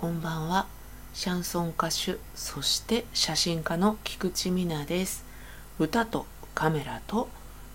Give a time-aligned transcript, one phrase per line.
[0.00, 0.66] こんばんは。
[1.12, 5.26] シャンソン歌手そして写真家の菊池美奈です。
[5.78, 7.28] 歌とカメラと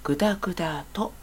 [0.04, 1.14] グダグダと。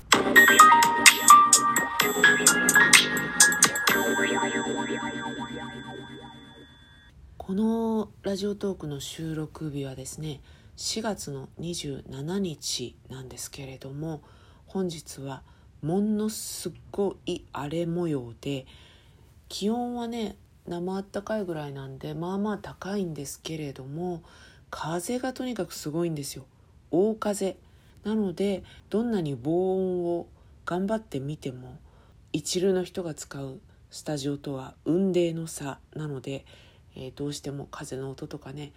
[7.37, 10.41] このラジオトークの収録日はですね
[10.77, 14.23] 4月の27日なんですけれども
[14.67, 15.43] 本日は
[15.83, 18.67] ものすごい荒れ模様で
[19.49, 24.23] 気温はね生あったかいぐらいなんでまあまあ高いんですけれども
[24.71, 26.47] 風がとにかくすごいんですよ。
[26.91, 27.57] 大風。
[28.05, 30.27] なのでどんなに防音を
[30.65, 31.79] 頑張ってみても
[32.33, 35.79] 一流の人が使うスタジオとは雲泥の差。
[35.95, 36.45] なので、
[36.97, 38.73] えー、どうしても風の音とかね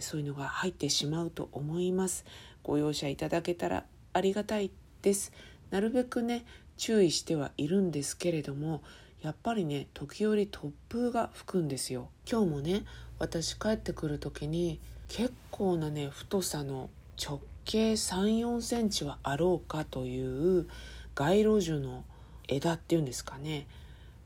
[0.00, 2.24] そういうのが入ってしまうと思います。
[2.62, 4.70] ご容赦いただけたらありがたい
[5.02, 5.32] です。
[5.70, 6.44] なるべくね
[6.76, 8.82] 注意してはいるんですけれども
[9.22, 12.08] やっぱりね時折突風が吹くんですよ。
[12.30, 12.84] 今日もね
[13.18, 16.88] 私帰ってくる時に結構なね太さの
[17.20, 20.68] 直径3 4センチはあろうかという
[21.14, 22.04] 街路樹の
[22.46, 23.66] 枝っていうんですかね。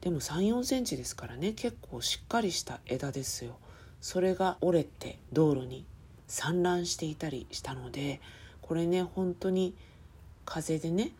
[0.02, 3.56] でも3 4センチですからね結構しっかりした枝ですよ。
[4.00, 5.86] それが折れて道路に
[6.26, 8.20] 散乱していたりしたので
[8.60, 9.74] これね本当に
[10.44, 11.12] 風でね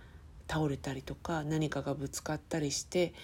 [0.49, 3.15] 倒れたりとか何かがぶつかったりして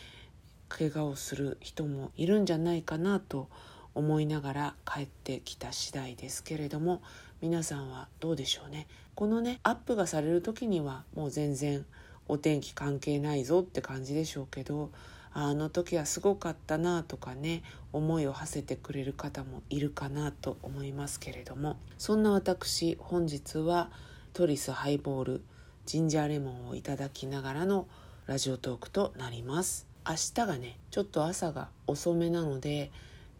[0.68, 3.48] 怪我をする人もいるんじゃないかなと
[3.94, 7.02] 思いながら帰ってきた次第ですけれども
[7.40, 8.86] 皆さんはどうでしょうね。
[9.14, 11.84] このねアップがされる時にはもう全然
[12.28, 14.90] お天気関係ないぞって感じでしょうけど
[15.32, 23.90] あの時はすごかったなとかね思いを馳せてくれる方もいるかなと思いますけれどもそんな私本日は
[24.32, 25.42] トリスハイボール
[25.86, 27.88] ジンジャーレモンをいただきながらの
[28.26, 29.86] ラジオトークとなります。
[30.08, 32.90] 明日がねちょっと朝が遅めなので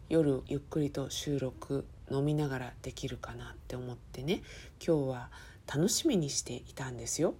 [0.07, 4.43] 夜ゆっくりと収録飲みながらできるかなって思ってね
[4.85, 5.29] 今日は
[5.67, 7.33] 楽しみにしていたんですよ。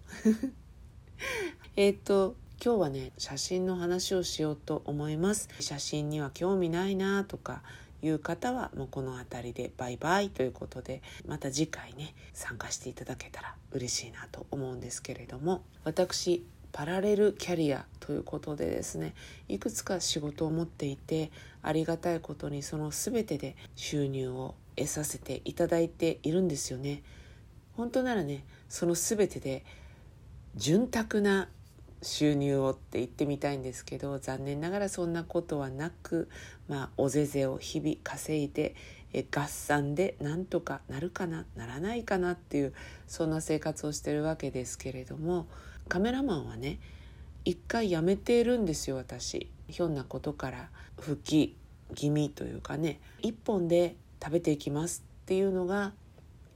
[1.75, 5.47] えっと今日はね写真の話をしようと思います。
[5.59, 7.61] 写真には興味ないなとか
[8.01, 19.13] いう方はもうこの辺りでバイバイということでまた次回ね参加していただけたら嬉しいなと思うんですけれども私パラレルキャリアということでですね
[19.47, 21.31] いくつか仕事を持っていて
[21.61, 27.03] ありがたいことにその全てで収入を得させていただいているんですよね。
[27.75, 29.63] 本当ならねその全てで
[30.55, 31.49] 潤沢な
[32.01, 36.29] 収入をって言ってみたいんですけど残念ながらそんなことはなく
[36.67, 38.75] まあおぜぜを日々稼いで
[39.13, 42.73] え合算でなんとかなるかなならないかなっていう
[43.07, 45.47] そんな生活をしてるわけですけれども
[45.87, 46.79] カメラマンはね
[47.45, 49.49] 一回辞めているんですよ私。
[49.67, 51.55] ひょんなことから復帰
[51.95, 55.93] 気味というかね一本で食べていきますっていうのが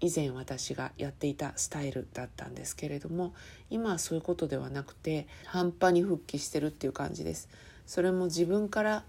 [0.01, 3.33] 以前私がやっていたスタイルだったんですけれども
[3.69, 7.49] 今はそういうことではなくて半端に復帰してるっていう感じです。
[7.85, 9.03] それも自分から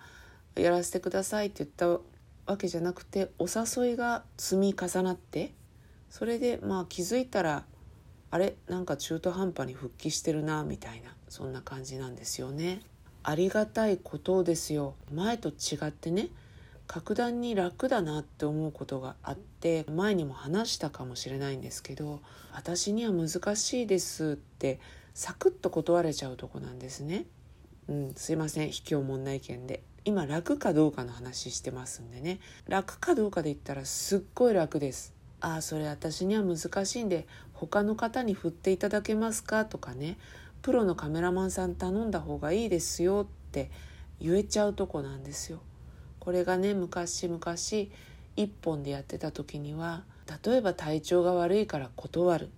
[0.56, 2.00] やらせてくださいって言った
[2.47, 5.53] わけじゃなくてお誘いが積み重なって
[6.10, 7.65] それでまあ気づいたら
[8.31, 12.82] あれなんか中途半端に復帰してるなみたいなそんな感じなんですよね。
[13.22, 16.28] ありがたいことですよ前と違ってね
[16.87, 22.21] 格段に楽だなって思うことがあって前にも話したかもしれないんですけど
[22.53, 24.78] 私には難しいですって
[25.15, 27.25] サクッと断れちゃうとこなんですね。
[27.88, 32.38] うん、すいません卑怯もんな意見で今楽かどうかの話してますんでね。
[32.69, 35.15] 楽かどうかで言ったらすっごい楽です。
[35.41, 40.19] ああそれ私には難しいんで他の方に振っていただけますかとかね。
[40.60, 43.70] プロのカメラマンさん頼んだ方がいいですよって
[44.20, 45.60] 言えちゃうとこなんですよ。
[46.20, 47.41] これがね昔々
[48.37, 50.04] 一本でやってた時には
[50.44, 52.50] 例えば体調が悪いから断る。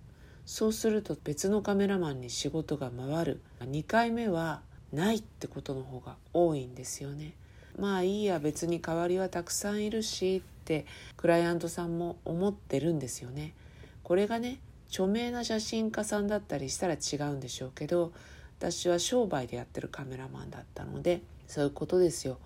[0.44, 3.40] そうすると別のカメラマンに仕事が回る。
[3.60, 4.62] 2回目は
[4.92, 7.34] ないってことの方が多いんですよね。
[7.78, 10.86] まあいいや別に代わりはたくさんいるしって
[11.16, 13.54] クライアントさんも思ってるんですよね。
[14.02, 18.12] これがね著名な写真家さんだったりしたら違うんでしょうけど
[18.58, 22.38] 私は商売でやってるカメラマンだったのでそういうことですよ。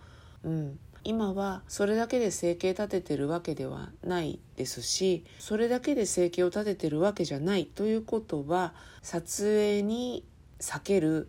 [0.42, 10.24] うん、今はそれだけで生計立ててるわけではないですしそれだけで生計を立ててるわけじゃないということは撮影に
[10.58, 11.28] 避ける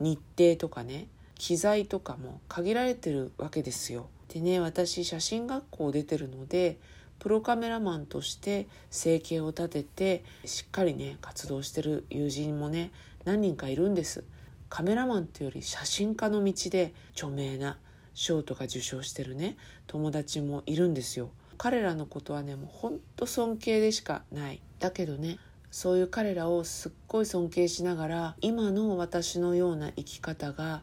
[0.00, 4.08] 日程とかね機材とかも限られてるわけですよ。
[4.28, 6.78] でね私写真学校出てるので
[7.18, 12.90] プロカメラマンとして生計を立ててしっかりね活動してる友人もね
[13.24, 14.24] 何人かいるんです。
[14.68, 17.78] カメラマンっていうより写真家の道で著名な
[18.14, 19.56] 賞とか受賞してるね
[19.86, 21.30] 友達もいるんですよ。
[21.58, 24.60] 彼らのことはねもうほんと尊敬でしかない。
[24.78, 25.38] だけどね
[25.70, 30.82] そういう彼らをすっごい尊敬しながら今の私のような生き方が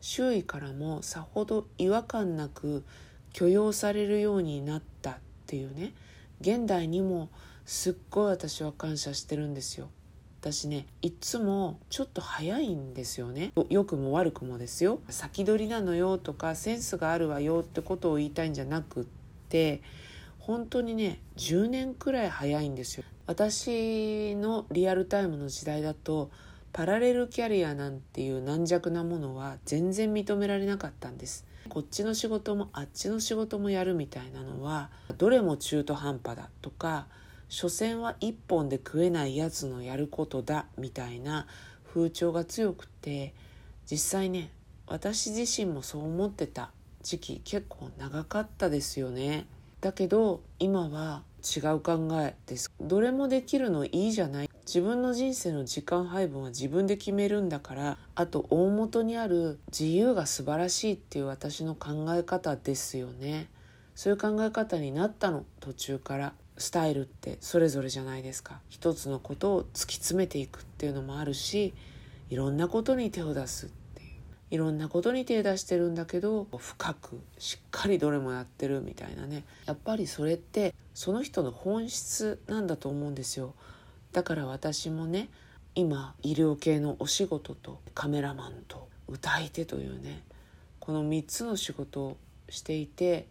[0.00, 2.84] 周囲からもさほど違和感なく
[3.32, 5.14] 許容されるようになったっ
[5.46, 5.92] ていうね。
[6.40, 7.30] 現代にも
[7.64, 9.88] すっごい私は感謝してるんですよ。
[10.40, 13.52] 私ねいつもちょっと早いんですよね。
[13.70, 15.00] 良くも悪くもですよ。
[15.08, 19.04] 先取りなのよとかセンスがあるわよってことを言いたいんじゃなくっ
[19.48, 19.80] て
[20.46, 23.04] 本当にね10年くらい早いんですよ。
[23.26, 26.30] 私のリアルタイムの時代だと
[26.74, 31.46] パラレルキャリアなんていう軟弱なものは全然認められなかったんです。
[31.70, 37.06] こっちの仕事もあっちの仕事もやるみたいなのはどれも中途半端だとか
[37.48, 41.46] 所詮は一本で食えないやつのやることだみたいな
[41.88, 43.32] 風潮が強くて
[43.90, 44.50] 実際ね
[44.86, 46.70] 私自身もそう思ってた
[47.02, 49.46] 時期結構長かったですよね。
[49.84, 52.72] だけど今は違う考えです。
[52.80, 54.48] どれもできるのいいじゃない。
[54.64, 63.50] 自分の人生の時間配分は自分で決めるんだからあと大元にある自由が素晴らしいっていう私の考え方ですよね。
[63.94, 66.32] そういう考え方になったの途中から。
[66.56, 68.60] スタイルってそれぞれじゃないですか。
[68.70, 71.74] 一つのことを突き詰めていくっていうのもあるし
[72.30, 73.66] いろんなことに手を出す。
[73.66, 73.68] っ
[74.50, 79.44] いろんなことに手出してるんだけど深くしっかりどれもやってるみたいなね。
[79.66, 83.54] やっぱりそれってその人の本質なんだと思うんですよ。
[84.12, 85.28] だから私もね
[85.74, 90.22] 今医療系のお仕事とカメラマンと歌い手というね
[90.78, 92.16] この3つの仕事を
[92.48, 93.26] していて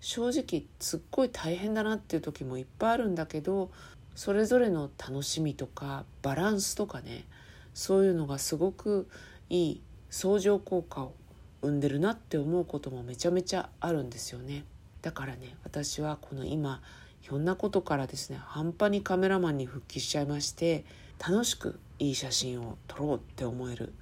[0.00, 3.70] 正直すっごい大変だなっていう時もいっぱいあるんだけど
[4.14, 7.24] それぞれの楽しみとかバランスとかね
[7.72, 9.08] そういうのがすごく
[9.48, 11.14] いい相乗効果を
[11.62, 14.64] 生んでるなって思うこともめちゃめちゃあるんですよね。
[15.02, 16.80] だからね私はこの今
[17.20, 20.84] ひょんなことからですね半端にカメラマンに復帰しちゃいまして
[21.18, 23.92] 楽しくいい写真を撮ろうって思える。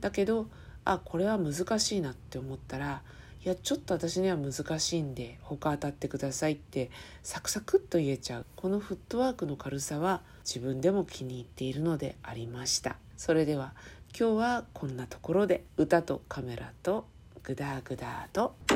[0.00, 0.48] だけど
[0.84, 3.02] あこれは難しいなって思ったら
[3.44, 6.90] いやちょっと私には難しいんで他当たってくださいって
[7.22, 8.46] サクサクっと言えちゃう。
[8.56, 12.96] このフットワークの軽さは自分でも気に入っているのでありました。
[13.16, 13.74] それでは
[14.16, 17.08] 今日はこんなところで歌とカメラと
[17.42, 18.54] グダグダと「